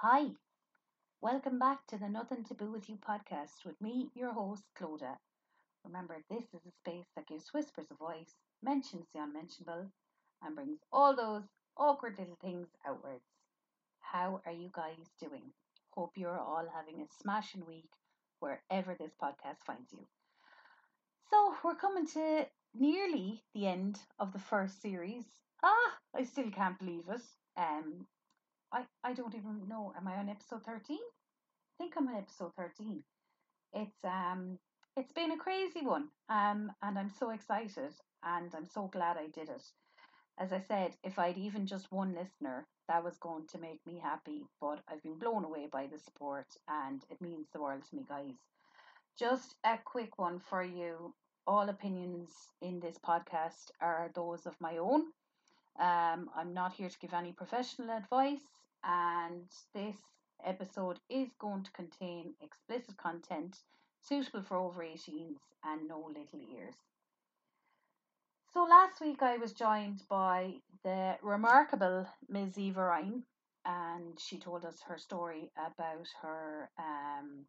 [0.00, 0.26] Hi,
[1.20, 5.18] welcome back to the Nothing Taboo with You podcast with me, your host, Clodagh.
[5.84, 9.90] Remember, this is a space that gives whispers a voice, mentions the unmentionable,
[10.42, 11.44] and brings all those
[11.76, 13.24] awkward little things outwards.
[14.00, 15.52] How are you guys doing?
[15.92, 17.90] Hope you're all having a smashing week
[18.40, 20.06] wherever this podcast finds you.
[21.30, 25.26] So, we're coming to nearly the end of the first series.
[25.62, 27.20] Ah, I still can't believe it.
[27.56, 28.06] Um,
[28.72, 29.92] I, I don't even know.
[29.96, 30.98] Am I on episode 13?
[30.98, 33.02] I think I'm on episode 13.
[33.72, 34.58] It's um
[34.96, 36.08] it's been a crazy one.
[36.28, 37.92] Um and I'm so excited
[38.24, 39.62] and I'm so glad I did it.
[40.38, 43.98] As I said, if I'd even just one listener, that was going to make me
[44.02, 44.44] happy.
[44.60, 48.04] But I've been blown away by the support and it means the world to me,
[48.08, 48.36] guys.
[49.18, 51.14] Just a quick one for you.
[51.46, 52.30] All opinions
[52.60, 55.04] in this podcast are those of my own.
[55.78, 58.40] Um, I'm not here to give any professional advice,
[58.84, 59.44] and
[59.74, 59.96] this
[60.44, 63.56] episode is going to contain explicit content
[64.02, 66.74] suitable for over 18s and no little ears.
[68.52, 72.56] So last week I was joined by the remarkable Ms.
[72.56, 73.24] Eva Ryan,
[73.66, 77.44] and she told us her story about her um,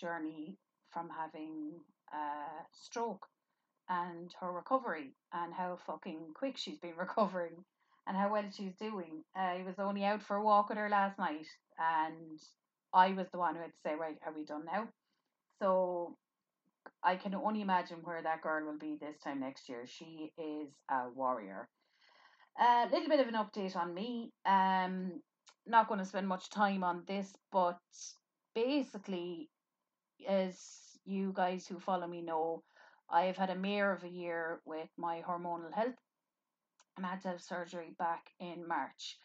[0.00, 0.56] journey
[0.90, 1.80] from having
[2.12, 3.26] a stroke
[3.88, 7.64] and her recovery and how fucking quick she's been recovering
[8.06, 9.24] and how well she's doing.
[9.34, 11.46] I was only out for a walk with her last night
[11.78, 12.40] and
[12.92, 14.88] I was the one who had to say, Right, are we done now?
[15.60, 16.16] So
[17.02, 19.84] I can only imagine where that girl will be this time next year.
[19.86, 21.68] She is a warrior.
[22.58, 24.32] A little bit of an update on me.
[24.46, 25.20] Um,
[25.66, 27.78] not going to spend much time on this, but
[28.54, 29.48] basically,
[30.26, 30.58] as
[31.04, 32.62] you guys who follow me know,
[33.10, 35.94] I've had a mare of a year with my hormonal health
[36.96, 39.18] and I had to have surgery back in March.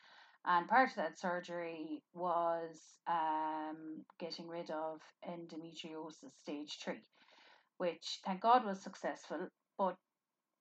[0.46, 7.02] And part of that surgery was um, getting rid of endometriosis stage three,
[7.78, 9.48] which thank God was successful.
[9.78, 9.96] But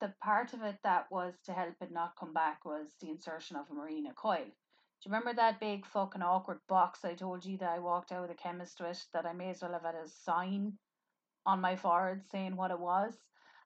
[0.00, 3.56] the part of it that was to help it not come back was the insertion
[3.56, 4.45] of a Mirena coil.
[4.45, 8.25] Do you remember that big fucking awkward box I told you that I walked out
[8.25, 10.75] of the chemist with that I may as well have had a sign
[11.47, 13.15] on my forehead saying what it was.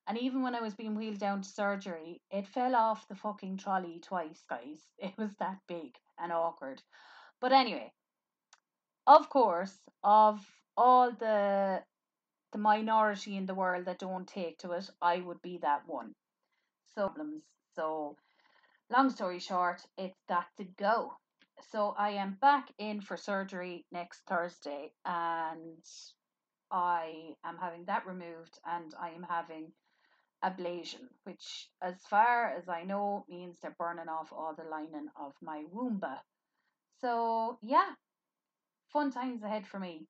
[0.07, 3.57] And even when I was being wheeled down to surgery, it fell off the fucking
[3.57, 4.83] trolley twice, guys.
[4.99, 6.83] It was that big and awkward.
[7.41, 7.93] But anyway,
[9.07, 10.41] of course, of
[10.77, 11.83] all the
[12.53, 16.15] the minority in the world that don't take to it, I would be that one.
[16.95, 17.13] So
[17.75, 18.17] so
[18.91, 21.15] long story short, it's got to go.
[21.71, 25.83] So I am back in for surgery next Thursday and
[26.71, 29.73] I am having that removed and I am having
[30.45, 35.33] ablation, which, as far as I know, means they're burning off all the lining of
[35.41, 36.19] my womba.
[37.01, 37.91] So, yeah,
[38.93, 40.07] fun times ahead for me.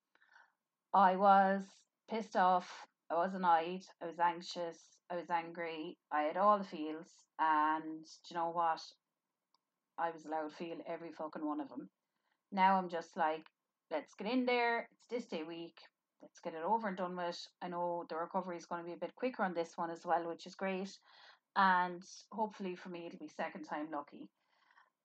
[0.92, 1.64] I was
[2.10, 4.78] pissed off, I was annoyed, I was anxious,
[5.10, 8.80] I was angry, I had all the feels, and you know what?
[9.98, 11.88] I was allowed to feel every fucking one of them.
[12.50, 13.46] Now I'm just like,
[13.90, 15.78] let's get in there, it's this day week,
[16.24, 17.46] let's get it over and done with.
[17.60, 20.04] I know the recovery is going to be a bit quicker on this one as
[20.04, 20.90] well, which is great.
[21.54, 22.02] And
[22.32, 24.28] hopefully for me, it'll be second time lucky.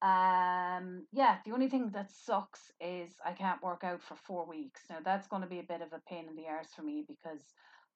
[0.01, 4.81] Um, yeah, the only thing that sucks is I can't work out for four weeks.
[4.89, 7.03] Now that's going to be a bit of a pain in the arse for me
[7.05, 7.43] because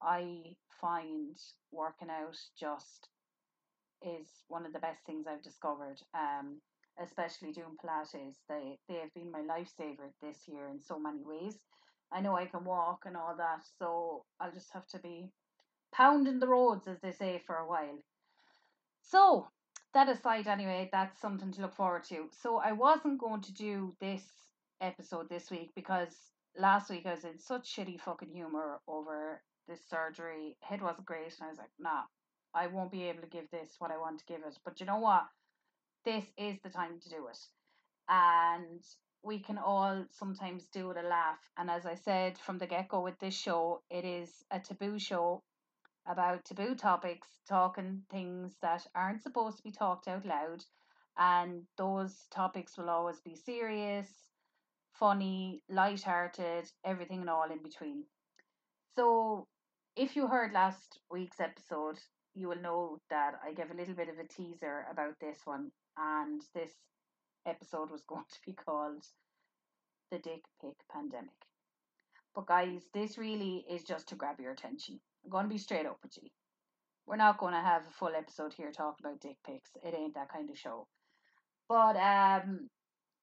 [0.01, 1.37] I find
[1.71, 3.07] working out just
[4.01, 6.01] is one of the best things I've discovered.
[6.13, 6.59] Um,
[7.01, 8.35] especially doing Pilates.
[8.49, 11.57] They they have been my lifesaver this year in so many ways.
[12.13, 15.31] I know I can walk and all that, so I'll just have to be
[15.91, 17.99] pounding the roads, as they say, for a while.
[19.01, 19.47] So,
[19.93, 22.29] that aside, anyway, that's something to look forward to.
[22.41, 24.23] So, I wasn't going to do this
[24.81, 26.15] episode this week because
[26.57, 30.57] last week I was in such shitty fucking humor over this surgery.
[30.61, 32.03] Head wasn't great, and I was like, nah,
[32.53, 34.57] I won't be able to give this what I want to give it.
[34.63, 35.23] But you know what?
[36.05, 37.39] This is the time to do it.
[38.09, 38.81] And
[39.23, 41.39] we can all sometimes do with a laugh.
[41.57, 44.99] And as I said from the get go with this show, it is a taboo
[44.99, 45.41] show
[46.05, 50.63] about taboo topics, talking things that aren't supposed to be talked out loud.
[51.17, 54.09] And those topics will always be serious,
[54.93, 58.03] funny, light-hearted, everything and all in between.
[58.95, 59.47] So,
[59.95, 61.99] if you heard last week's episode,
[62.33, 65.71] you will know that I gave a little bit of a teaser about this one,
[65.97, 66.71] and this
[67.45, 69.03] episode was going to be called
[70.11, 71.29] The Dick Pic Pandemic.
[72.35, 74.99] But, guys, this really is just to grab your attention.
[75.23, 76.29] I'm going to be straight up with you.
[77.05, 79.69] We're not going to have a full episode here talking about dick pics.
[79.83, 80.87] It ain't that kind of show.
[81.69, 82.69] But, um,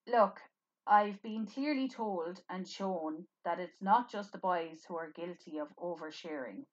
[0.07, 0.41] look,
[0.87, 5.59] I've been clearly told and shown that it's not just the boys who are guilty
[5.59, 6.65] of oversharing,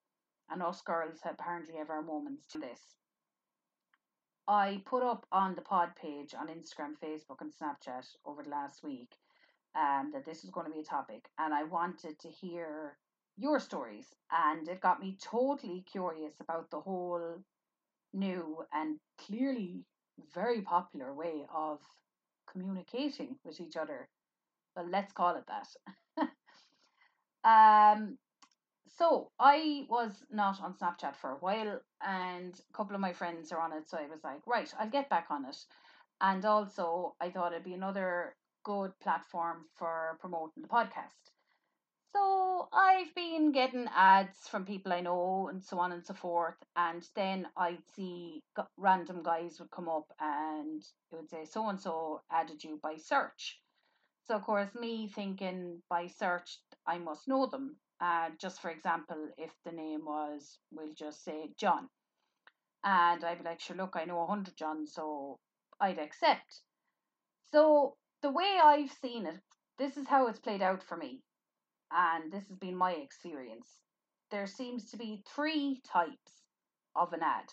[0.49, 2.95] and us girls apparently have our moments to this.
[4.47, 8.83] I put up on the pod page on Instagram, Facebook, and Snapchat over the last
[8.83, 9.15] week
[9.75, 12.97] um, that this was going to be a topic, and I wanted to hear
[13.37, 17.43] your stories, and it got me totally curious about the whole
[18.13, 19.83] new and clearly
[20.33, 21.79] very popular way of
[22.51, 24.07] communicating with each other.
[24.75, 26.27] But let's call it that.
[27.97, 28.17] um,
[28.97, 33.51] so I was not on Snapchat for a while, and a couple of my friends
[33.51, 33.89] are on it.
[33.89, 35.57] So I was like, right, I'll get back on it.
[36.21, 41.31] And also, I thought it'd be another good platform for promoting the podcast.
[42.13, 46.55] So I've been getting ads from people I know and so on and so forth.
[46.75, 48.41] And then I'd see
[48.77, 52.95] random guys would come up and it would say, so and so added you by
[52.97, 53.59] search.
[54.25, 57.77] So, of course, me thinking by search, I must know them.
[57.99, 61.89] Uh, just for example, if the name was, we'll just say John.
[62.83, 65.39] And I'd be like, sure, look, I know 100 John, so
[65.79, 66.61] I'd accept.
[67.51, 69.39] So, the way I've seen it,
[69.77, 71.21] this is how it's played out for me
[71.91, 73.81] and this has been my experience,
[74.31, 76.43] there seems to be three types
[76.95, 77.45] of an ad.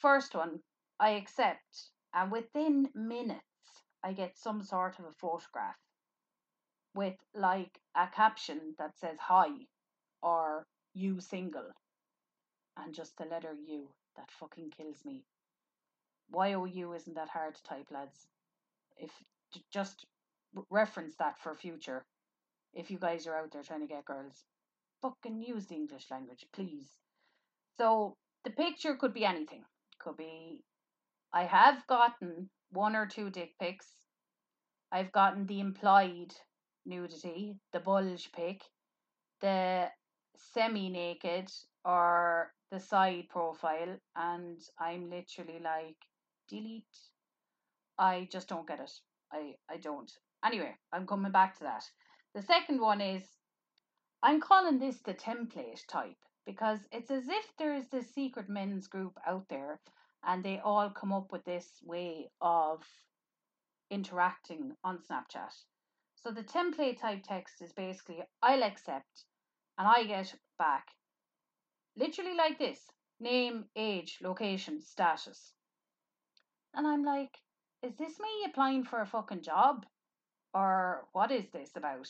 [0.00, 0.60] First one,
[0.98, 3.42] I accept, and within minutes,
[4.02, 5.76] I get some sort of a photograph
[6.98, 9.48] with like a caption that says hi
[10.20, 11.70] or you single
[12.76, 13.86] and just the letter U
[14.16, 15.22] that fucking kills me.
[16.34, 18.26] YOU isn't that hard to type, lads.
[18.96, 19.12] If
[19.72, 20.06] just
[20.70, 22.04] reference that for future
[22.74, 24.42] if you guys are out there trying to get girls,
[25.00, 26.88] fucking use the English language, please.
[27.76, 29.62] So the picture could be anything.
[30.00, 30.64] Could be
[31.32, 33.86] I have gotten one or two dick pics.
[34.90, 36.32] I've gotten the implied
[36.88, 38.62] nudity, the bulge pic,
[39.40, 39.88] the
[40.36, 41.50] semi naked
[41.84, 45.96] or the side profile, and I'm literally like,
[46.48, 46.84] delete.
[47.98, 48.90] I just don't get it.
[49.32, 50.10] I, I don't.
[50.44, 51.84] Anyway, I'm coming back to that.
[52.34, 53.22] The second one is
[54.22, 59.12] I'm calling this the template type because it's as if there's this secret men's group
[59.26, 59.80] out there
[60.26, 62.82] and they all come up with this way of
[63.90, 65.54] interacting on Snapchat.
[66.22, 69.24] So the template type text is basically I'll accept
[69.78, 70.88] and I get back
[71.96, 72.80] literally like this
[73.20, 75.52] name, age, location, status.
[76.74, 77.36] And I'm like,
[77.82, 79.86] is this me applying for a fucking job?
[80.54, 82.08] Or what is this about?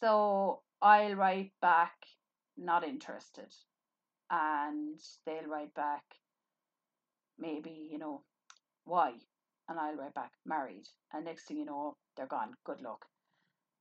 [0.00, 1.94] So I'll write back,
[2.56, 3.52] not interested.
[4.30, 6.04] And they'll write back,
[7.38, 8.22] maybe, you know,
[8.84, 9.14] why?
[9.68, 10.86] And I'll write back, married.
[11.12, 12.54] And next thing you know, they're gone.
[12.64, 13.06] Good luck.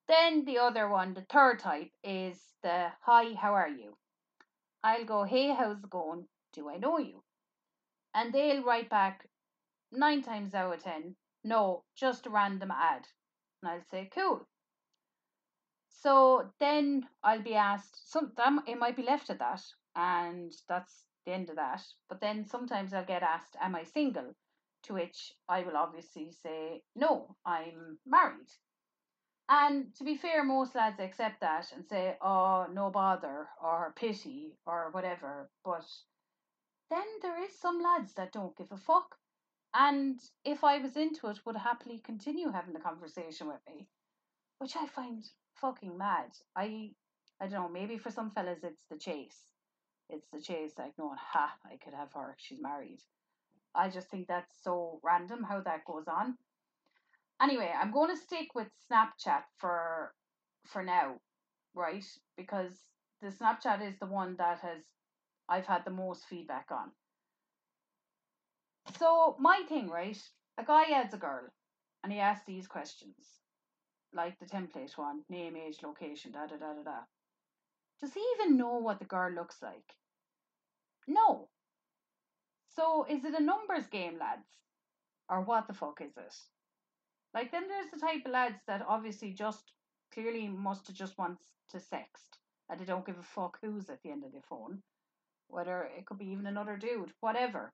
[0.07, 3.97] Then the other one, the third type, is the hi, how are you?
[4.83, 6.27] I'll go, hey, how's it going?
[6.53, 7.23] Do I know you?
[8.13, 9.27] And they'll write back
[9.91, 13.07] nine times out of ten, no, just a random ad.
[13.61, 14.47] And I'll say, cool.
[15.87, 18.33] So then I'll be asked, some
[18.67, 19.61] it might be left at that,
[19.95, 21.81] and that's the end of that.
[22.09, 24.35] But then sometimes I'll get asked, Am I single?
[24.83, 28.51] To which I will obviously say, No, I'm married.
[29.49, 34.57] And to be fair, most lads accept that and say, Oh, no bother, or pity,
[34.65, 35.49] or whatever.
[35.63, 35.85] But
[36.89, 39.15] then there is some lads that don't give a fuck.
[39.73, 43.87] And if I was into it, would happily continue having the conversation with me,
[44.59, 45.23] which I find
[45.55, 46.31] fucking mad.
[46.55, 46.91] I
[47.39, 49.45] I don't know, maybe for some fellas it's the chase.
[50.09, 52.99] It's the chase, like knowing, ha, I could have her, she's married.
[53.75, 56.37] I just think that's so random how that goes on.
[57.41, 60.13] Anyway, I'm going to stick with Snapchat for
[60.65, 61.15] for now,
[61.73, 62.05] right?
[62.37, 62.73] Because
[63.21, 64.83] the Snapchat is the one that has
[65.49, 66.91] I've had the most feedback on.
[68.97, 70.17] So my thing, right?
[70.57, 71.47] A guy adds a girl
[72.03, 73.15] and he asks these questions
[74.13, 76.99] like the template one, name, age, location, da da da da da.
[77.99, 79.95] Does he even know what the girl looks like?
[81.07, 81.49] No.
[82.75, 84.47] So is it a numbers game, lads?
[85.29, 86.35] Or what the fuck is it?
[87.33, 89.71] Like then there's the type of lads that obviously just
[90.13, 92.37] clearly must have just wants to sext
[92.69, 94.81] and they don't give a fuck who's at the end of the phone.
[95.47, 97.73] Whether it could be even another dude, whatever.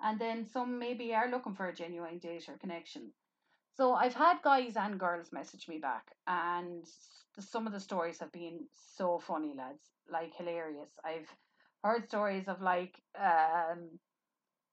[0.00, 3.12] And then some maybe are looking for a genuine date or connection.
[3.74, 6.84] So I've had guys and girls message me back, and
[7.34, 10.90] the, some of the stories have been so funny, lads, like hilarious.
[11.04, 11.28] I've
[11.82, 13.98] heard stories of like, um,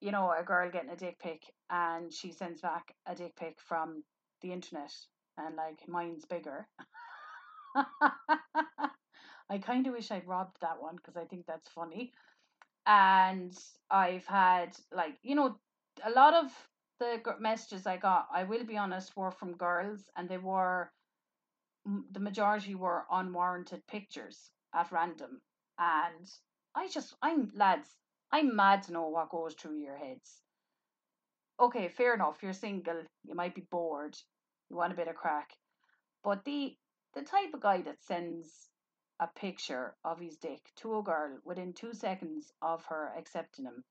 [0.00, 3.58] you know, a girl getting a dick pic, and she sends back a dick pic
[3.60, 4.02] from
[4.42, 4.92] the internet
[5.36, 6.66] and like mine's bigger.
[9.50, 12.12] I kind of wish I'd robbed that one because I think that's funny.
[12.86, 13.56] And
[13.90, 15.56] I've had like you know
[16.04, 16.50] a lot of
[16.98, 20.90] the messages I got, I will be honest, were from girls, and they were
[22.12, 25.40] the majority were unwarranted pictures at random.
[25.78, 26.28] And
[26.74, 27.88] I just, I'm lads,
[28.32, 30.42] I'm mad to know what goes through your heads.
[31.58, 32.42] Okay, fair enough.
[32.42, 33.02] You're single.
[33.24, 34.16] You might be bored.
[34.68, 35.50] You want a bit of crack.
[36.22, 36.76] But the
[37.14, 38.68] the type of guy that sends
[39.18, 43.84] a picture of his dick to a girl within two seconds of her accepting him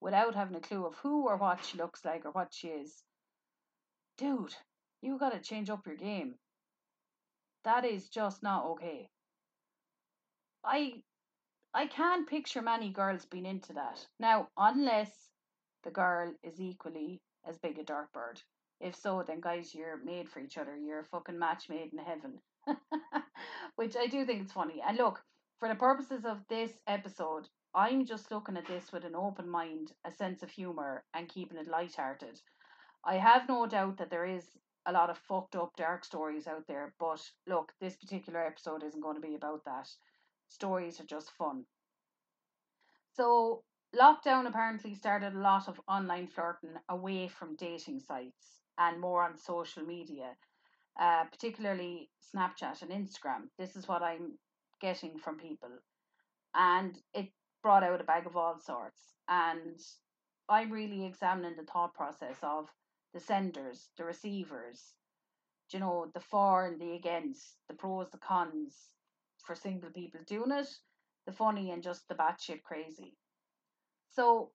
[0.00, 3.04] without having a clue of who or what she looks like or what she is.
[4.16, 4.54] Dude,
[5.02, 6.36] you gotta change up your game.
[7.64, 9.10] That is just not okay.
[10.64, 11.02] I
[11.74, 14.04] I can't picture many girls being into that.
[14.18, 15.30] Now, unless
[15.84, 18.40] the girl is equally as big a dark bird.
[18.80, 20.76] If so, then guys, you're made for each other.
[20.76, 22.40] You're a fucking match made in heaven.
[23.76, 24.82] Which I do think is funny.
[24.86, 25.22] And look,
[25.58, 29.92] for the purposes of this episode, I'm just looking at this with an open mind,
[30.04, 32.40] a sense of humour, and keeping it light-hearted.
[33.04, 34.44] I have no doubt that there is
[34.86, 39.02] a lot of fucked up dark stories out there, but look, this particular episode isn't
[39.02, 39.88] going to be about that.
[40.50, 41.64] Stories are just fun.
[43.14, 43.62] So,
[43.94, 49.38] lockdown apparently started a lot of online flirting away from dating sites and more on
[49.38, 50.36] social media,
[50.98, 53.48] uh, particularly Snapchat and Instagram.
[53.58, 54.38] This is what I'm
[54.80, 55.70] getting from people.
[56.52, 57.28] And it
[57.62, 59.14] brought out a bag of all sorts.
[59.28, 59.78] And
[60.48, 62.68] I'm really examining the thought process of
[63.14, 64.94] the senders, the receivers,
[65.70, 68.90] you know, the for and the against, the pros, the cons
[69.44, 70.68] for single people doing it,
[71.26, 73.16] the funny and just the batshit crazy.
[74.14, 74.50] So,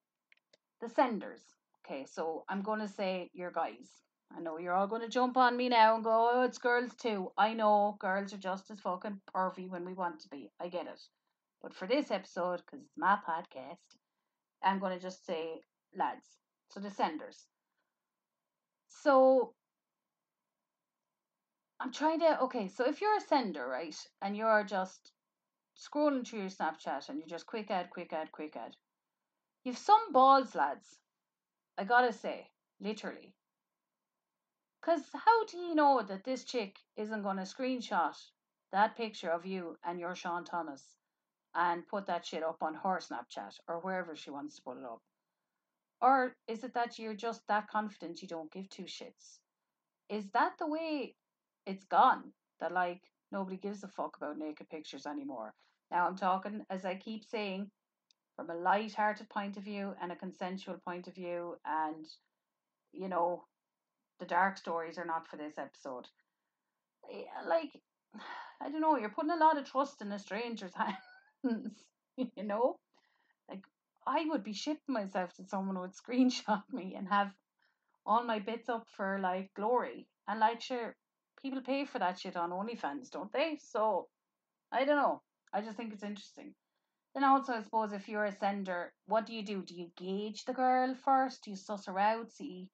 [0.81, 1.41] the senders.
[1.85, 3.89] Okay, so I'm going to say your guys.
[4.35, 6.95] I know you're all going to jump on me now and go, oh, it's girls
[6.95, 7.31] too.
[7.37, 10.51] I know girls are just as fucking pervy when we want to be.
[10.59, 10.99] I get it.
[11.61, 13.97] But for this episode, because it's my podcast,
[14.63, 15.61] I'm going to just say
[15.97, 16.25] lads.
[16.69, 17.45] So the senders.
[18.87, 19.53] So
[21.79, 25.11] I'm trying to, okay, so if you're a sender, right, and you're just
[25.77, 28.75] scrolling through your Snapchat and you're just quick ad, quick ad, quick ad,
[29.63, 30.99] you've some balls, lads.
[31.77, 33.35] I gotta say, literally.
[34.79, 38.15] Because how do you know that this chick isn't to screenshot
[38.71, 40.95] that picture of you and your Sean Thomas
[41.53, 44.83] and put that shit up on her Snapchat or wherever she wants to put it
[44.83, 45.01] up?
[46.01, 49.39] Or is it that you're just that confident you don't give two shits?
[50.07, 51.15] Is that the way
[51.65, 52.31] it's gone?
[52.59, 55.53] That like nobody gives a fuck about naked pictures anymore.
[55.91, 57.69] Now I'm talking, as I keep saying,
[58.35, 62.05] from a light-hearted point of view and a consensual point of view, and
[62.91, 63.43] you know,
[64.19, 66.07] the dark stories are not for this episode.
[67.11, 67.71] Eh, like,
[68.61, 70.73] I don't know, you're putting a lot of trust in a stranger's
[71.43, 71.83] hands.
[72.17, 72.77] you know?
[73.49, 73.63] Like,
[74.07, 77.31] I would be shitting myself that someone would screenshot me and have
[78.05, 80.07] all my bits up for, like, glory.
[80.27, 80.95] And, like, sure,
[81.41, 83.57] people pay for that shit on OnlyFans, don't they?
[83.61, 84.07] So,
[84.71, 85.21] I don't know.
[85.53, 86.53] I just think it's interesting.
[87.13, 89.61] Then also, I suppose if you're a sender, what do you do?
[89.61, 91.43] Do you gauge the girl first?
[91.43, 92.31] Do you suss her out?
[92.31, 92.69] See,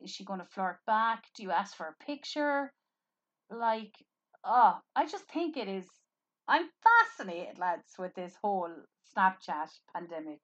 [0.00, 1.24] is she going to flirt back?
[1.36, 2.72] Do you ask for a picture?
[3.48, 3.94] Like,
[4.44, 5.86] oh, I just think it is
[6.48, 8.70] I'm fascinated, lads, with this whole
[9.16, 10.40] Snapchat pandemic.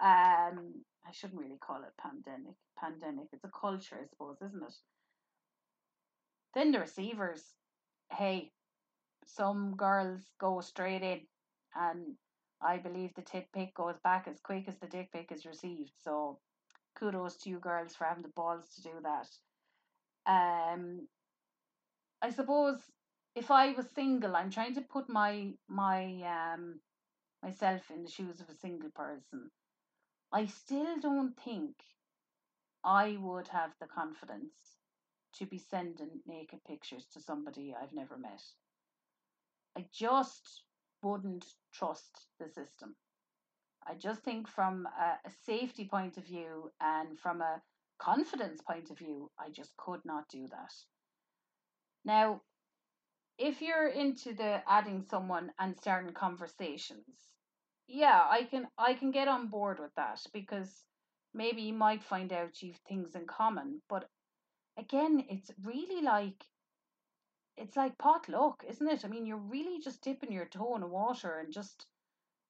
[0.00, 2.56] Um, I shouldn't really call it pandemic.
[2.78, 3.28] Pandemic.
[3.32, 4.74] It's a culture, I suppose, isn't it?
[6.54, 7.54] Then the receivers.
[8.10, 8.52] Hey,
[9.26, 11.20] some girls go straight in,
[11.74, 12.16] and
[12.60, 15.92] I believe the tit pic goes back as quick as the dick pic is received.
[15.96, 16.40] So,
[16.96, 19.28] kudos to you girls for having the balls to do that.
[20.26, 21.08] Um,
[22.22, 22.90] I suppose
[23.34, 26.80] if I was single, I'm trying to put my my um
[27.42, 29.50] myself in the shoes of a single person.
[30.32, 31.76] I still don't think
[32.84, 34.79] I would have the confidence
[35.38, 38.42] to be sending naked pictures to somebody I've never met.
[39.76, 40.64] I just
[41.02, 42.96] wouldn't trust the system.
[43.86, 47.62] I just think from a, a safety point of view and from a
[47.98, 50.72] confidence point of view, I just could not do that.
[52.04, 52.42] Now,
[53.38, 57.34] if you're into the adding someone and starting conversations,
[57.88, 60.84] yeah, I can I can get on board with that because
[61.34, 63.80] maybe you might find out you've things in common.
[63.88, 64.08] But
[64.80, 66.44] again, it's really like
[67.56, 69.04] it's like pot luck, isn't it?
[69.04, 71.86] I mean, you're really just dipping your toe in the water and just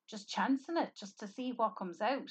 [0.08, 2.30] just chancing it just to see what comes out.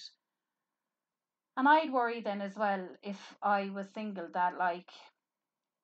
[1.58, 4.89] And I'd worry then as well if I was single that like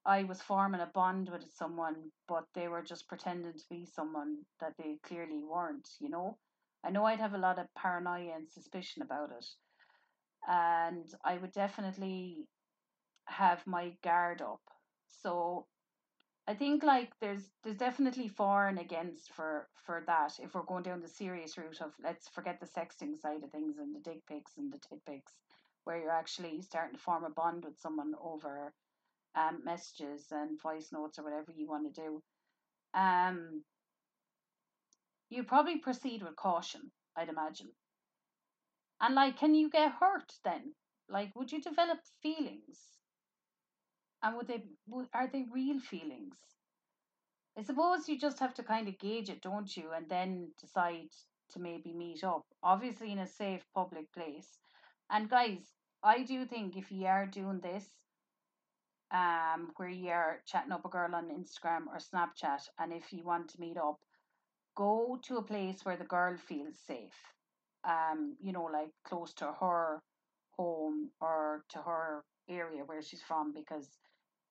[0.06, 4.38] I was forming a bond with someone, but they were just pretending to be someone
[4.60, 6.38] that they clearly weren't, you know?
[6.86, 9.46] I know I'd have a lot of paranoia and suspicion about it.
[10.48, 12.48] And I would definitely
[13.26, 14.62] have my guard up.
[15.22, 15.68] So
[16.48, 20.84] I think like there's there's definitely for and against for for that if we're going
[20.84, 24.22] down the serious route of let's forget the sexting side of things and the dick
[24.28, 25.34] pics and the tit pics
[25.86, 28.74] where you're actually starting to form a bond with someone over
[29.36, 32.22] um, messages and voice notes or whatever you want to do.
[32.94, 33.64] Um,
[35.30, 37.70] you probably proceed with caution, I'd imagine.
[39.02, 40.74] And like, can you get hurt then?
[41.10, 42.80] Like, would you develop feelings?
[44.26, 44.64] And would they
[45.14, 46.36] are they real feelings?
[47.58, 51.12] I suppose you just have to kind of gauge it, don't you, and then decide
[51.52, 52.44] to maybe meet up.
[52.64, 54.58] Obviously, in a safe public place.
[55.12, 55.60] And guys,
[56.04, 57.86] I do think if you are doing this,
[59.12, 63.24] um, where you are chatting up a girl on Instagram or Snapchat, and if you
[63.24, 64.00] want to meet up,
[64.76, 67.20] go to a place where the girl feels safe.
[67.88, 70.02] Um, you know, like close to her
[70.58, 73.88] home or to her area where she's from, because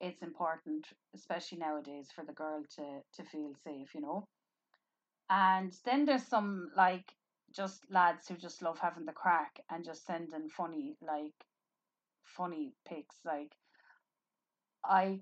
[0.04, 3.94] it's important, especially nowadays, for the girl to to feel safe.
[3.94, 4.28] You know.
[5.30, 7.14] And then there's some like
[7.54, 11.34] just lads who just love having the crack and just sending funny like
[12.24, 13.54] funny pics like
[14.84, 15.20] I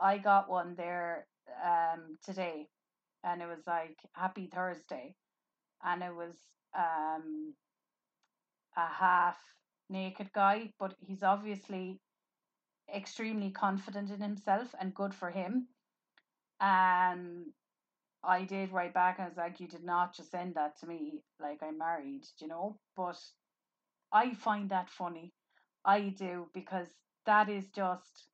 [0.00, 1.26] I got one there
[1.64, 2.68] um today
[3.24, 5.16] and it was like happy Thursday
[5.84, 6.36] and it was
[6.76, 7.54] um
[8.76, 9.38] a half
[9.88, 12.00] naked guy but he's obviously
[12.94, 15.68] extremely confident in himself and good for him
[16.60, 17.46] and
[18.24, 20.86] I did write back and I was like you did not just send that to
[20.86, 23.18] me like I'm married you know but
[24.12, 25.32] I find that funny
[25.84, 26.88] I do because
[27.26, 28.28] that is just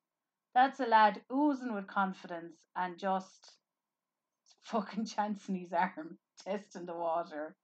[0.53, 3.53] that's a lad oozing with confidence and just
[4.63, 7.55] fucking chancing his arm, testing the water.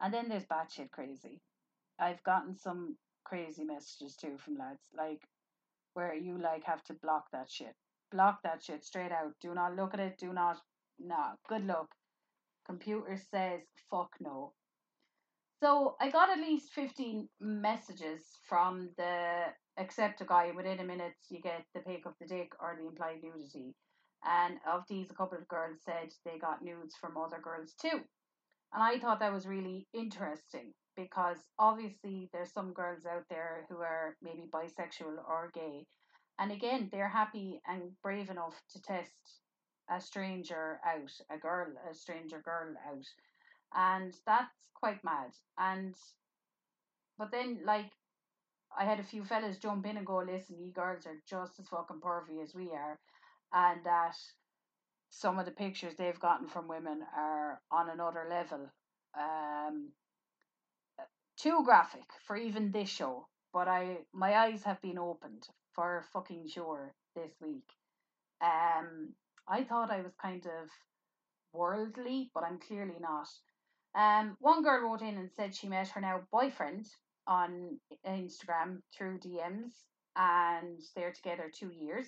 [0.00, 1.40] And then there's batshit crazy.
[1.98, 5.22] I've gotten some crazy messages too from lads, like
[5.98, 7.74] where you like have to block that shit.
[8.12, 9.32] Block that shit straight out.
[9.40, 10.16] Do not look at it.
[10.16, 10.58] Do not.
[11.00, 11.32] Nah.
[11.48, 11.88] Good luck.
[12.64, 14.52] Computer says fuck no.
[15.60, 20.52] So I got at least 15 messages from the accept a guy.
[20.54, 23.74] Within a minute, you get the pic of the dick or the implied nudity.
[24.24, 28.00] And of these, a couple of girls said they got nudes from other girls too.
[28.72, 33.78] And I thought that was really interesting because obviously there's some girls out there who
[33.78, 35.86] are maybe bisexual or gay.
[36.38, 39.12] And again, they're happy and brave enough to test
[39.90, 43.06] a stranger out, a girl, a stranger girl out
[43.74, 45.30] and that's quite mad.
[45.58, 45.94] And
[47.18, 47.90] but then like
[48.78, 51.68] I had a few fellas jump in and go, listen, you girls are just as
[51.68, 52.98] fucking pervy as we are,
[53.52, 54.16] and that
[55.10, 58.70] some of the pictures they've gotten from women are on another level.
[59.18, 59.88] Um,
[61.38, 66.48] too graphic for even this show, but I my eyes have been opened for fucking
[66.48, 67.68] sure this week.
[68.40, 69.14] Um,
[69.46, 70.68] I thought I was kind of
[71.52, 73.28] worldly, but I'm clearly not.
[73.94, 76.86] Um, one girl wrote in and said she met her now boyfriend
[77.26, 79.72] on Instagram through DMs
[80.16, 82.06] and they're together two years.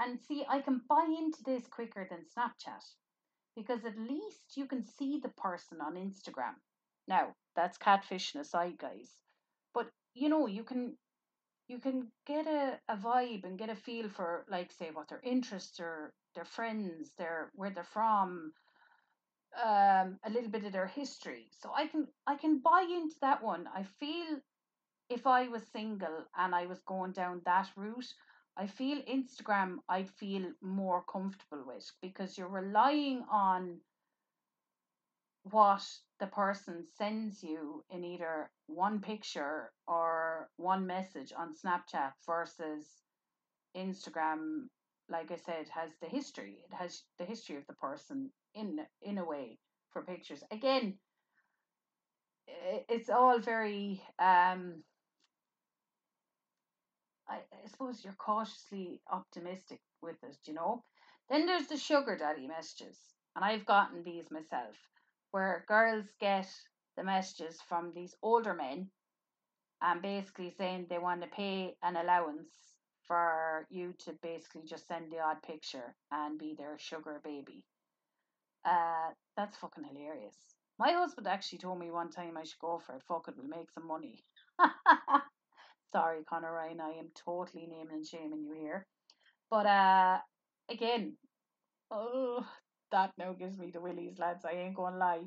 [0.00, 2.84] And see, I can buy into this quicker than Snapchat
[3.56, 6.54] because at least you can see the person on Instagram.
[7.08, 9.10] Now, that's catfishing aside, guys.
[9.74, 10.96] But you know, you can
[11.66, 15.20] you can get a, a vibe and get a feel for like say what their
[15.24, 18.52] interests are, their friends, their where they're from,
[19.60, 21.50] um, a little bit of their history.
[21.60, 23.68] So I can I can buy into that one.
[23.74, 24.38] I feel
[25.10, 28.12] if I was single and I was going down that route,
[28.56, 33.80] I feel Instagram I'd feel more comfortable with because you're relying on
[35.50, 35.82] what
[36.20, 42.84] the person sends you in either one picture or one message on Snapchat versus
[43.76, 44.68] Instagram
[45.10, 49.18] like I said has the history it has the history of the person in in
[49.18, 49.58] a way
[49.90, 50.42] for pictures.
[50.50, 50.98] Again,
[52.88, 54.82] it's all very um
[57.28, 60.84] I, I suppose you're cautiously optimistic with it, you know.
[61.28, 62.96] Then there's the sugar daddy messages,
[63.36, 64.76] and I've gotten these myself,
[65.30, 66.48] where girls get
[66.96, 68.88] the messages from these older men
[69.82, 72.50] and basically saying they want to pay an allowance
[73.06, 77.64] for you to basically just send the odd picture and be their sugar baby.
[78.64, 80.36] Uh, that's fucking hilarious.
[80.78, 83.02] My husband actually told me one time I should go for it.
[83.08, 84.22] Fuck it, we'll make some money.
[85.92, 88.86] Sorry, Connor Ryan, I am totally naming and shaming you here.
[89.50, 90.18] But uh,
[90.70, 91.16] again,
[91.90, 92.44] oh,
[92.90, 94.44] that now gives me the willies, lads.
[94.44, 95.24] I ain't gonna lie.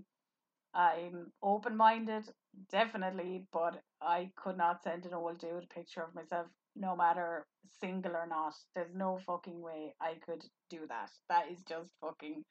[0.73, 2.29] I'm open minded,
[2.71, 7.45] definitely, but I could not send an old dude a picture of myself, no matter
[7.79, 8.53] single or not.
[8.73, 11.09] There's no fucking way I could do that.
[11.29, 12.43] That is just fucking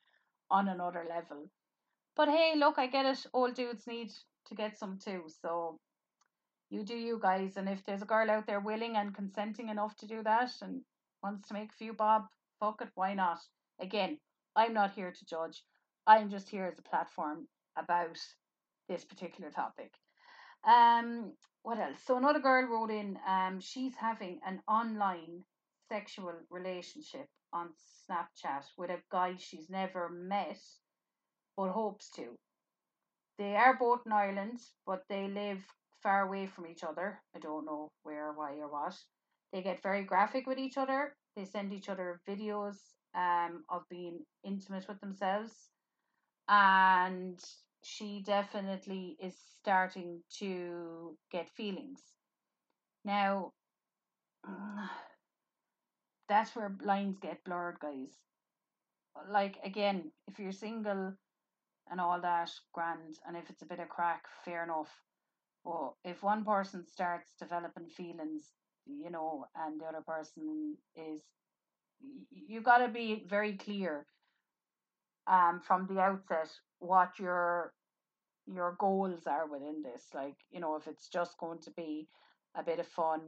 [0.50, 1.48] on another level.
[2.16, 3.26] But hey, look, I get it.
[3.32, 4.10] Old dudes need
[4.46, 5.24] to get some too.
[5.42, 5.78] So
[6.68, 7.56] you do you guys.
[7.56, 10.82] And if there's a girl out there willing and consenting enough to do that and
[11.22, 12.24] wants to make a few bob,
[12.58, 13.38] fuck it, why not?
[13.80, 14.18] Again,
[14.60, 15.64] I'm not here to judge.
[16.06, 18.18] I'm just here as a platform about
[18.90, 19.90] this particular topic.
[20.68, 21.96] Um, what else?
[22.06, 23.18] So another girl wrote in.
[23.26, 25.44] Um, she's having an online
[25.88, 27.70] sexual relationship on
[28.04, 30.60] Snapchat with a guy she's never met
[31.56, 32.36] but hopes to.
[33.38, 35.64] They are both in Ireland, but they live
[36.02, 37.18] far away from each other.
[37.34, 38.94] I don't know where, why, or what.
[39.54, 41.14] They get very graphic with each other.
[41.34, 42.76] They send each other videos
[43.14, 45.52] um, of being intimate with themselves.
[46.48, 47.38] And
[47.82, 52.00] she definitely is starting to get feelings.
[53.04, 53.52] Now,
[56.28, 58.16] that's where lines get blurred, guys.
[59.28, 61.14] Like, again, if you're single
[61.90, 64.90] and all that, grand, and if it's a bit of crack, fair enough.
[65.64, 68.44] But if one person starts developing feelings,
[68.86, 71.22] you know, and the other person is,
[72.30, 74.06] you got to be very clear
[75.26, 77.72] um, from the outset what your
[78.46, 80.06] your goals are within this.
[80.14, 82.08] Like, you know, if it's just going to be
[82.56, 83.20] a bit of fun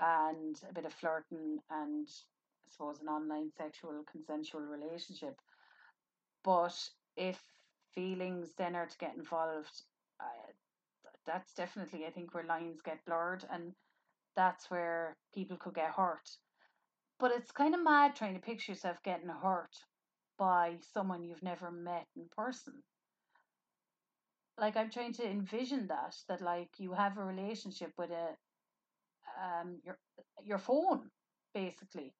[0.00, 5.34] and a bit of flirting and I suppose an online sexual consensual relationship.
[6.44, 6.76] But
[7.16, 7.38] if
[7.94, 9.82] feelings then are to get involved,
[10.18, 10.52] uh,
[11.26, 13.72] that's definitely, I think, where lines get blurred and
[14.34, 16.28] that's where people could get hurt.
[17.22, 19.76] But it's kind of mad trying to picture yourself getting hurt
[20.38, 22.82] by someone you've never met in person.
[24.58, 28.36] Like I'm trying to envision that that like you have a relationship with a
[29.40, 29.98] um your
[30.42, 31.12] your phone
[31.54, 32.12] basically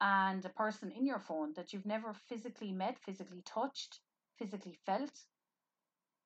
[0.00, 3.98] and a person in your phone that you've never physically met, physically touched,
[4.38, 5.18] physically felt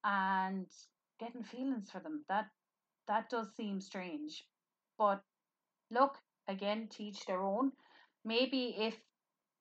[0.05, 0.67] and
[1.19, 2.25] getting feelings for them.
[2.29, 2.51] That
[3.09, 4.45] that does seem strange.
[4.99, 5.23] But
[5.91, 7.73] look, again, teach their own.
[8.25, 8.97] Maybe if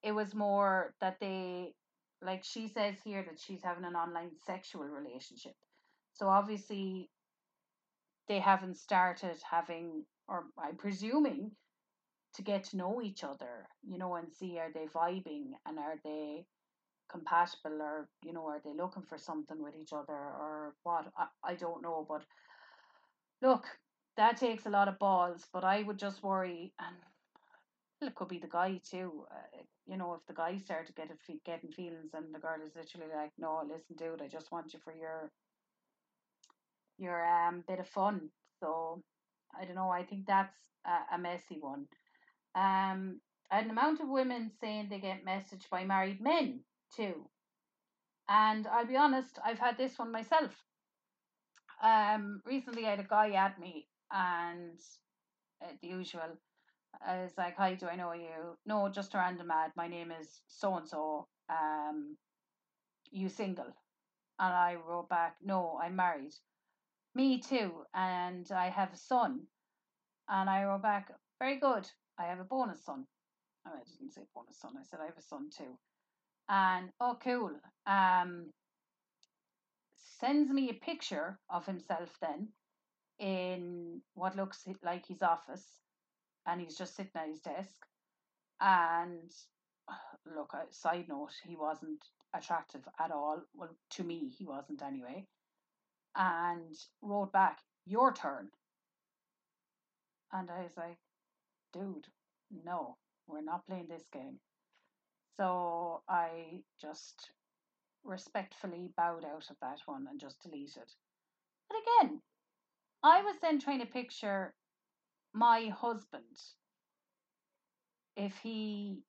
[0.03, 1.73] it was more that they
[2.21, 5.55] like she says here that she's having an online sexual relationship.
[6.13, 7.09] So obviously
[8.27, 11.51] they haven't started having or I'm presuming
[12.35, 15.99] to get to know each other, you know, and see are they vibing and are
[16.03, 16.45] they
[17.11, 21.27] compatible or you know are they looking for something with each other or what I,
[21.43, 22.23] I don't know but
[23.41, 23.65] look
[24.15, 26.95] that takes a lot of balls but I would just worry and
[28.01, 31.71] it could be the guy too uh, you know if the guy started getting getting
[31.71, 34.93] feelings and the girl is literally like no listen dude I just want you for
[34.93, 35.31] your
[36.97, 39.01] your um bit of fun so
[39.59, 41.85] I don't know I think that's a, a messy one
[42.55, 46.61] um an amount of women saying they get messaged by married men
[46.95, 47.27] too.
[48.29, 50.55] And I'll be honest, I've had this one myself.
[51.83, 54.79] Um, recently I had a guy at me, and
[55.61, 56.37] uh, the usual.
[57.05, 59.71] I was like, "Hi, do I know you?" No, just a random ad.
[59.75, 61.27] My name is so and so.
[61.49, 62.17] Um,
[63.11, 63.73] you single?
[64.39, 66.33] And I wrote back, "No, I'm married."
[67.15, 69.47] Me too, and I have a son.
[70.27, 71.89] And I wrote back, "Very good.
[72.17, 73.07] I have a bonus son."
[73.65, 74.77] Oh, I didn't say bonus son.
[74.77, 75.77] I said I have a son too
[76.49, 77.51] and oh cool
[77.87, 78.51] um
[80.19, 82.49] sends me a picture of himself then
[83.19, 85.80] in what looks like his office
[86.47, 87.75] and he's just sitting at his desk.
[88.59, 89.31] And
[90.35, 92.03] look side note he wasn't
[92.35, 93.41] attractive at all.
[93.53, 95.27] Well to me he wasn't anyway.
[96.15, 98.49] And wrote back your turn.
[100.33, 100.97] And i was like
[101.73, 102.07] dude
[102.63, 104.39] no we're not playing this game.
[105.37, 107.31] So I just
[108.03, 110.89] respectfully bowed out of that one and just deleted.
[111.69, 112.21] But again,
[113.03, 114.53] I was then trying to picture
[115.33, 116.23] my husband
[118.15, 119.03] if he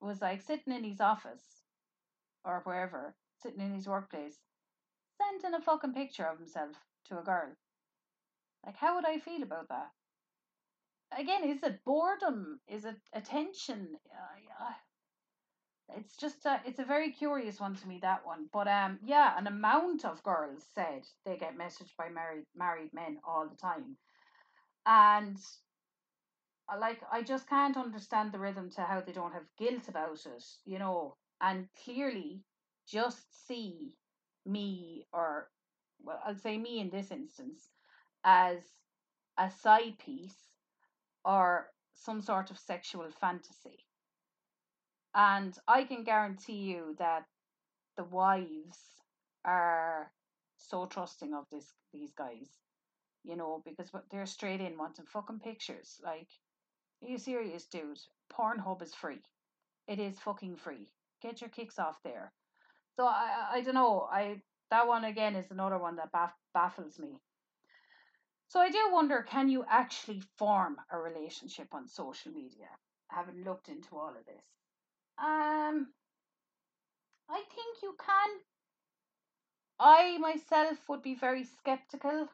[0.00, 1.62] was like sitting in his office
[2.44, 4.38] or wherever, sitting in his workplace,
[5.18, 6.76] sending a fucking picture of himself
[7.08, 7.52] to a girl.
[8.64, 9.90] Like, how would I feel about that?
[11.18, 12.60] Again, is it boredom?
[12.68, 13.96] Is it attention?
[14.10, 14.72] Uh,
[15.94, 19.38] it's just a, it's a very curious one to me that one but um yeah
[19.38, 23.96] an amount of girls said they get messaged by married married men all the time
[24.86, 25.36] and
[26.72, 30.24] uh, like I just can't understand the rhythm to how they don't have guilt about
[30.26, 32.44] it, you know, and clearly
[32.88, 33.94] just see
[34.44, 35.48] me or
[36.02, 37.70] well, I'll say me in this instance
[38.24, 38.58] as
[39.38, 40.36] a side piece
[41.24, 43.84] or some sort of sexual fantasy.
[45.14, 47.24] And I can guarantee you that
[47.96, 48.78] the wives
[49.44, 50.12] are
[50.58, 52.48] so trusting of this these guys,
[53.26, 56.00] you know, because they're straight in wanting fucking pictures.
[56.02, 56.28] Like,
[57.02, 57.98] are you serious, dude?
[58.32, 59.20] Pornhub is free.
[59.88, 60.88] It is fucking free.
[61.22, 62.32] Get your kicks off there.
[62.96, 64.08] So I I don't know.
[64.10, 67.20] I that one again is another one that baff, baffles me.
[68.48, 72.68] So I do wonder, can you actually form a relationship on social media?
[73.08, 74.44] Having looked into all of this,
[75.18, 75.86] um,
[77.28, 78.28] I think you can.
[79.78, 82.28] I myself would be very skeptical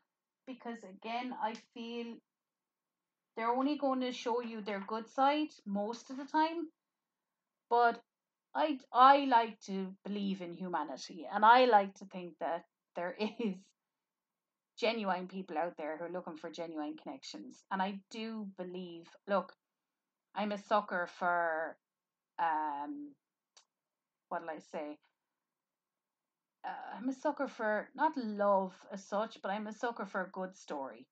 [0.54, 2.16] because again, I feel
[3.36, 6.68] they're only going to show you their good side most of the time.
[7.70, 8.02] But
[8.54, 12.64] I I like to believe in humanity and I like to think that
[12.96, 13.56] there is
[14.78, 17.64] genuine people out there who are looking for genuine connections.
[17.70, 19.52] And I do believe look,
[20.34, 21.76] I'm a sucker for
[22.38, 23.14] um
[24.28, 24.98] what'll I say?
[26.64, 30.30] Uh, I'm a sucker for not love as such, but I'm a sucker for a
[30.30, 31.06] good story.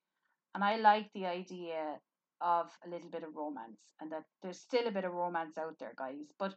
[0.54, 1.98] And I like the idea
[2.40, 5.78] of a little bit of romance and that there's still a bit of romance out
[5.78, 6.32] there, guys.
[6.38, 6.54] But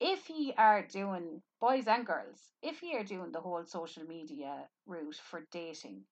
[0.00, 4.66] if you are doing boys and girls, if you are doing the whole social media
[4.86, 6.02] route for dating,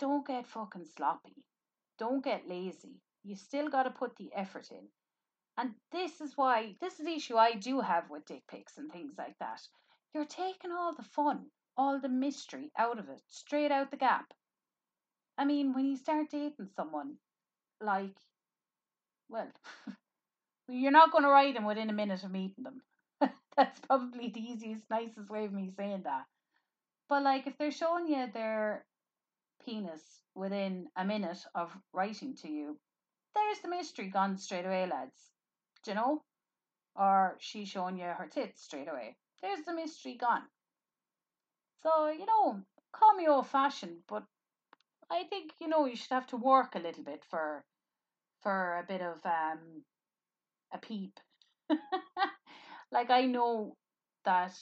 [0.00, 1.44] don't get fucking sloppy.
[1.98, 3.00] Don't get lazy.
[3.22, 4.88] You still got to put the effort in.
[5.56, 8.90] And this is why, this is the issue I do have with dick pics and
[8.90, 9.60] things like that.
[10.14, 11.46] You're taking all the fun,
[11.76, 14.32] all the mystery out of it, straight out the gap.
[15.36, 17.16] I mean, when you start dating someone,
[17.80, 18.14] like,
[19.28, 19.50] well,
[20.68, 22.80] you're not going to write them within a minute of meeting them.
[23.56, 26.26] That's probably the easiest, nicest way of me saying that.
[27.08, 28.86] But like, if they're showing you their
[29.64, 32.78] penis within a minute of writing to you,
[33.34, 35.32] there's the mystery gone straight away, lads.
[35.82, 36.22] Do you know?
[36.94, 39.16] Or she's showing you her tits straight away.
[39.44, 40.44] There's the mystery gone.
[41.82, 42.62] So, you know,
[42.94, 44.24] call me old fashioned, but
[45.10, 47.62] I think, you know, you should have to work a little bit for
[48.40, 49.84] for a bit of um
[50.72, 51.20] a peep.
[52.90, 53.76] like I know
[54.24, 54.54] that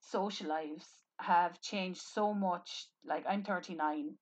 [0.00, 0.88] social lives
[1.20, 2.88] have changed so much.
[3.04, 4.16] Like I'm 39.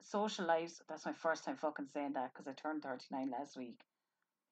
[0.00, 3.80] Social lives, that's my first time fucking saying that because I turned 39 last week.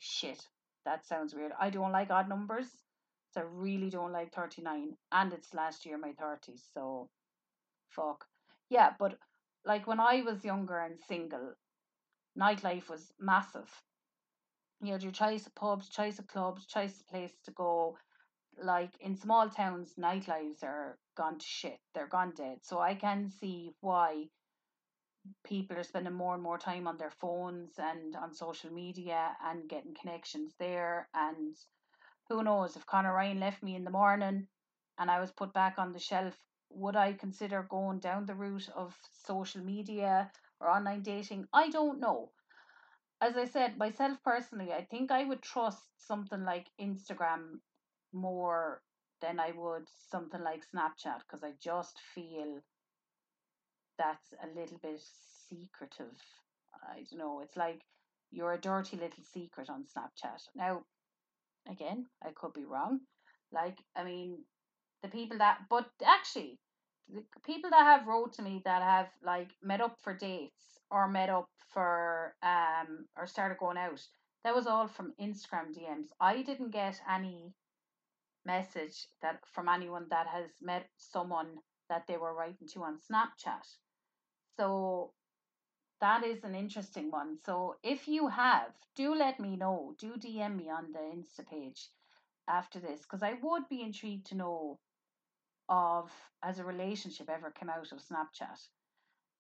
[0.01, 0.45] Shit,
[0.85, 1.53] that sounds weird.
[1.61, 2.67] I don't like odd numbers.
[3.33, 4.97] So I really don't like 39.
[5.13, 6.63] And it's last year my 30s.
[6.75, 7.09] So
[7.89, 8.27] fuck.
[8.69, 9.19] Yeah, but
[9.65, 11.55] like when I was younger and single,
[12.39, 13.71] nightlife was massive.
[14.83, 17.97] You had your choice of pubs, choice of clubs, choice of place to go.
[18.63, 21.79] Like in small towns, nightlives are gone to shit.
[21.95, 22.59] They're gone dead.
[22.63, 24.27] So I can see why
[25.45, 29.69] people are spending more and more time on their phones and on social media and
[29.69, 31.09] getting connections there.
[31.15, 31.57] And
[32.31, 34.47] who knows if Conor Ryan left me in the morning
[34.99, 36.35] and I was put back on the shelf,
[36.71, 41.47] would I consider going down the route of social media or online dating?
[41.53, 42.31] I don't know.
[43.21, 47.59] As I said, myself personally, I think I would trust something like Instagram
[48.13, 48.81] more
[49.21, 52.61] than I would something like Snapchat because I just feel
[53.99, 55.03] that's a little bit
[55.49, 56.17] secretive.
[56.89, 57.41] I don't know.
[57.41, 57.83] It's like
[58.31, 60.43] you're a dirty little secret on Snapchat.
[60.55, 60.85] Now,
[61.71, 63.01] again, I could be wrong.
[63.53, 64.39] Like, I mean,
[65.03, 66.59] the people that, but actually,
[67.09, 71.09] the people that have wrote to me that have like met up for dates or
[71.09, 74.01] met up for um or started going out,
[74.45, 76.09] that was all from Instagram DMs.
[76.21, 77.55] I didn't get any
[78.47, 83.67] message that from anyone that has met someone that they were writing to on Snapchat.
[84.57, 85.13] So
[86.01, 87.37] that is an interesting one.
[87.45, 89.95] So if you have, do let me know.
[89.99, 91.89] Do DM me on the Insta page
[92.49, 94.79] after this because I would be intrigued to know
[95.69, 96.11] of
[96.43, 98.59] has a relationship ever come out of Snapchat.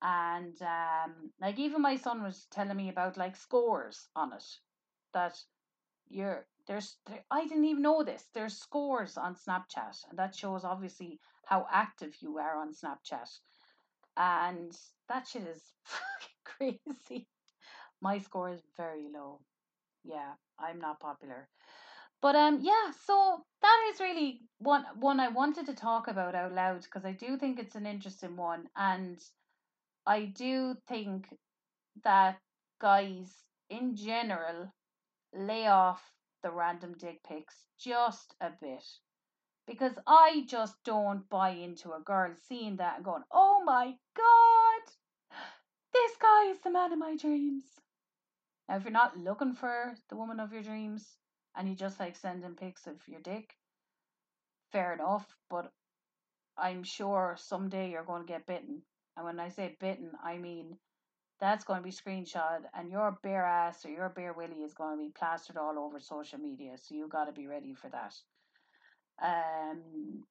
[0.02, 4.44] And um, like even my son was telling me about like scores on it
[5.12, 5.38] that
[6.08, 8.24] you're there's there, I didn't even know this.
[8.32, 13.28] There's scores on Snapchat, and that shows obviously how active you are on Snapchat.
[14.16, 14.76] And
[15.08, 15.62] that shit is
[16.56, 17.26] crazy.
[18.00, 19.40] My score is very low.
[20.04, 21.48] Yeah, I'm not popular.
[22.22, 26.52] But um yeah, so that is really one one I wanted to talk about out
[26.52, 29.18] loud because I do think it's an interesting one and
[30.06, 31.28] I do think
[32.04, 32.38] that
[32.80, 34.72] guys in general,
[35.32, 36.02] lay off
[36.42, 38.84] the random dick pics just a bit.
[39.66, 44.92] Because I just don't buy into a girl seeing that and going, oh my god,
[46.20, 47.64] guy is the man of my dreams.
[48.68, 51.16] Now, if you're not looking for the woman of your dreams
[51.56, 53.56] and you just like sending pics of your dick,
[54.72, 55.26] fair enough.
[55.48, 55.72] But
[56.56, 58.82] I'm sure someday you're going to get bitten.
[59.16, 60.76] And when I say bitten, I mean
[61.40, 64.96] that's going to be screenshot and your bare ass or your bare willy is going
[64.96, 68.14] to be plastered all over social media so you got to be ready for that
[69.22, 70.22] um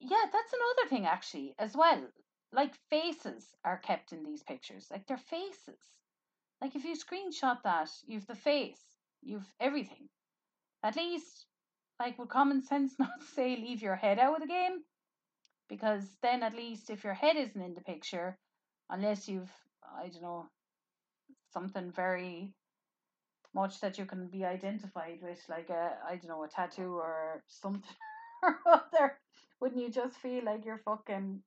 [0.00, 2.02] yeah that's another thing actually as well
[2.52, 5.80] like faces are kept in these pictures like they're faces
[6.60, 8.80] like if you screenshot that you've the face
[9.22, 10.08] you've everything
[10.82, 11.46] at least
[12.00, 14.82] like with common sense not say leave your head out of the game
[15.68, 18.38] because then at least if your head isn't in the picture
[18.90, 19.52] unless you've
[19.96, 20.46] I don't know,
[21.52, 22.52] something very
[23.54, 27.42] much that you can be identified with, like a I don't know, a tattoo or
[27.46, 27.96] something
[28.42, 29.18] or other.
[29.60, 31.42] Wouldn't you just feel like you're fucking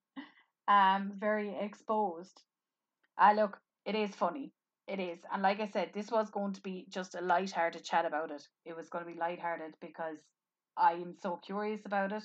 [0.71, 2.41] um very exposed?
[3.17, 4.51] Ah look, it is funny.
[4.87, 5.19] It is.
[5.31, 8.47] And like I said, this was going to be just a light-hearted chat about it.
[8.65, 10.17] It was going to be light-hearted because
[10.77, 12.23] I am so curious about it.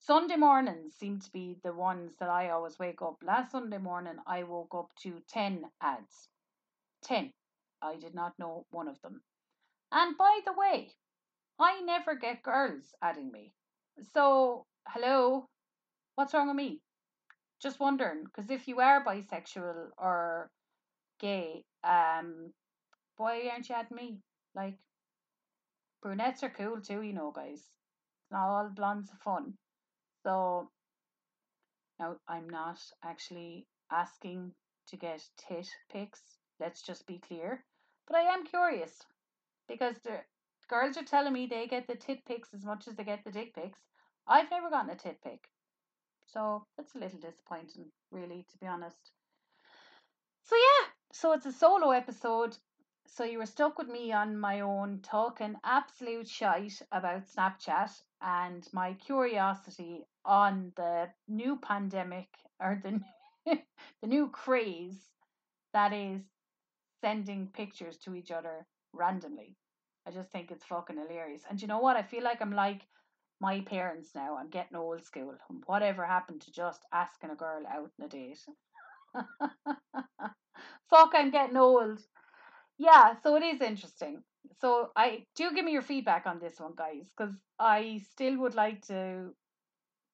[0.00, 3.16] Sunday mornings seem to be the ones that I always wake up.
[3.22, 6.28] Last Sunday morning, I woke up to 10 ads.
[7.04, 7.32] 10.
[7.82, 9.22] I did not know one of them.
[9.92, 10.90] And by the way,
[11.58, 13.52] I never get girls adding me.
[14.12, 15.48] So, hello,
[16.16, 16.80] what's wrong with me?
[17.60, 20.50] Just wondering, because if you are bisexual or
[21.20, 22.52] gay, um,
[23.16, 24.18] why aren't you adding me?
[24.54, 24.76] Like,
[26.02, 27.62] brunettes are cool too, you know, guys.
[28.30, 29.54] Not all blondes are fun.
[30.22, 30.70] So
[31.98, 34.52] now I'm not actually asking
[34.88, 36.20] to get tit pics.
[36.60, 37.64] Let's just be clear.
[38.06, 39.02] But I am curious
[39.68, 40.20] because the
[40.68, 43.30] girls are telling me they get the tit pics as much as they get the
[43.30, 43.78] dick pics.
[44.26, 45.48] I've never gotten a tit pic.
[46.26, 49.12] So it's a little disappointing, really, to be honest.
[50.44, 52.56] So yeah, so it's a solo episode.
[53.06, 58.66] So you were stuck with me on my own talking absolute shite about Snapchat and
[58.72, 62.28] my curiosity on the new pandemic
[62.60, 63.00] or the
[64.00, 65.10] the new craze
[65.72, 66.22] that is
[67.00, 69.56] sending pictures to each other randomly.
[70.06, 71.42] I just think it's fucking hilarious.
[71.48, 71.96] And you know what?
[71.96, 72.86] I feel like I'm like
[73.40, 74.36] my parents now.
[74.36, 75.34] I'm getting old school.
[75.66, 78.38] Whatever happened to just asking a girl out on a date?
[80.90, 82.00] Fuck, I'm getting old.
[82.78, 84.22] Yeah, so it is interesting.
[84.60, 88.54] So I do give me your feedback on this one, guys, because I still would
[88.54, 89.34] like to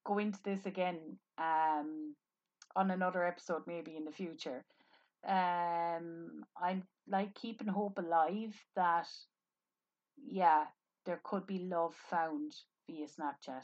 [0.05, 0.97] go into this again
[1.37, 2.15] um
[2.75, 4.65] on another episode maybe in the future.
[5.27, 9.07] Um I'm like keeping hope alive that
[10.23, 10.65] yeah,
[11.05, 12.53] there could be love found
[12.91, 13.63] via Snapchat.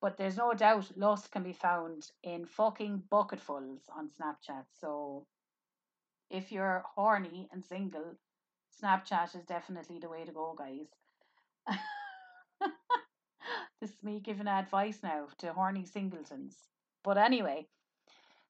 [0.00, 4.64] But there's no doubt lust can be found in fucking bucketfuls on Snapchat.
[4.80, 5.26] So
[6.30, 8.16] if you're horny and single,
[8.82, 10.86] Snapchat is definitely the way to go, guys.
[13.80, 16.56] this is me giving advice now to horny singletons.
[17.02, 17.66] But anyway,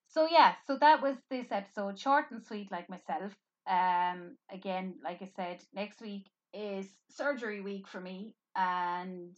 [0.07, 3.33] so yeah, so that was this episode, short and sweet, like myself.
[3.67, 9.35] Um, again, like I said, next week is surgery week for me, and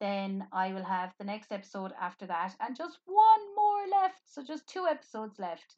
[0.00, 4.20] then I will have the next episode after that, and just one more left.
[4.26, 5.76] So just two episodes left.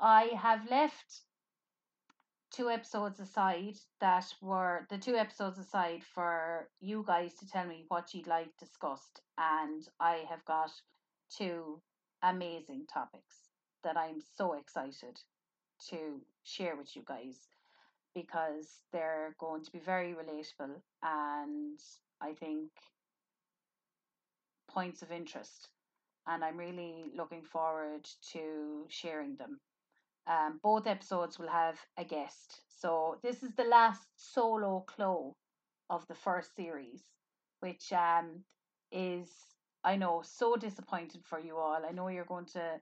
[0.00, 1.22] I have left
[2.50, 7.84] two episodes aside that were the two episodes aside for you guys to tell me
[7.88, 10.70] what you'd like discussed, and I have got
[11.36, 11.80] two
[12.22, 13.36] amazing topics
[13.82, 15.18] that I'm so excited
[15.90, 17.36] to share with you guys
[18.14, 21.78] because they're going to be very relatable and
[22.20, 22.70] I think
[24.74, 25.68] points of interest.
[26.26, 29.60] And I'm really looking forward to sharing them.
[30.26, 32.60] Um, both episodes will have a guest.
[32.80, 35.36] So this is the last solo clo
[35.90, 37.02] of the first series,
[37.60, 38.44] which um,
[38.90, 39.28] is,
[39.84, 41.82] I know, so disappointed for you all.
[41.86, 42.80] I know you're going to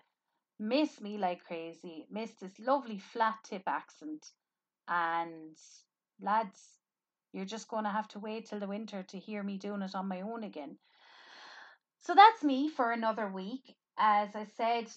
[0.58, 4.24] miss me like crazy, miss this lovely flat Tipp accent.
[4.88, 5.56] And
[6.20, 6.60] lads,
[7.32, 9.94] you're just going to have to wait till the winter to hear me doing it
[9.94, 10.76] on my own again.
[12.02, 13.76] So that's me for another week.
[13.96, 14.90] As I said,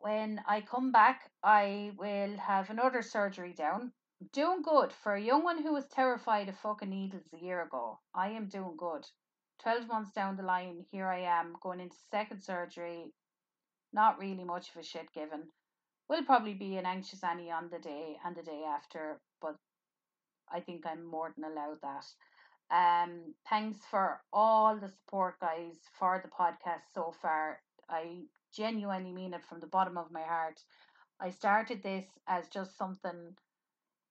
[0.00, 3.92] when I come back, I will have another surgery down.
[4.32, 8.00] Doing good for a young one who was terrified of fucking needles a year ago.
[8.12, 9.06] I am doing good.
[9.62, 13.12] 12 months down the line, here I am going into second surgery.
[13.92, 15.44] Not really much of a shit given.
[16.08, 19.54] Will probably be an anxious Annie on the day and the day after, but
[20.52, 22.04] I think I'm more than allowed that.
[22.72, 27.60] Um, thanks for all the support, guys, for the podcast so far.
[27.88, 28.22] I
[28.56, 30.58] genuinely mean it from the bottom of my heart.
[31.20, 33.36] I started this as just something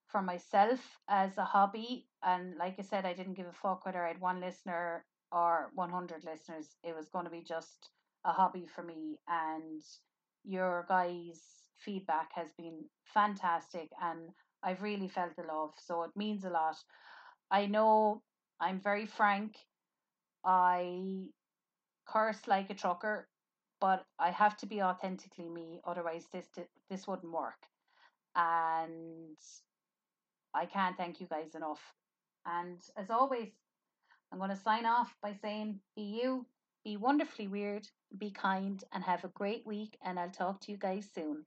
[0.08, 4.06] for myself as a hobby, and like I said, I didn't give a fuck whether
[4.06, 6.76] I had one listener or 100 listeners.
[6.84, 7.90] It was going to be just
[8.26, 9.82] a hobby for me, and
[10.44, 11.42] your guys'
[11.80, 14.30] feedback has been fantastic, and
[14.64, 16.78] I've really felt the love, so it means a lot.
[17.50, 18.22] I know
[18.62, 19.58] I'm very frank.
[20.46, 21.26] I
[22.08, 23.28] curse like a trucker,
[23.80, 26.48] but I have to be authentically me, otherwise this
[26.90, 27.66] this wouldn't work.
[28.36, 29.38] And
[30.54, 31.82] I can't thank you guys enough.
[32.46, 33.50] And as always,
[34.32, 36.46] I'm going to sign off by saying be you,
[36.84, 37.88] be wonderfully weird,
[38.18, 39.98] be kind, and have a great week.
[40.04, 41.46] And I'll talk to you guys soon.